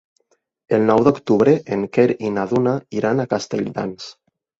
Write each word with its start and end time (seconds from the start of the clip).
El 0.77 0.85
nou 0.91 1.01
d'octubre 1.07 1.53
en 1.77 1.83
Quer 1.97 2.05
i 2.29 2.31
na 2.37 2.45
Duna 2.53 2.73
iran 3.01 3.21
a 3.21 3.27
Castelldans. 3.35 4.09